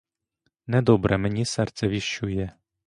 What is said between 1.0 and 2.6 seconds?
мені серце віщує.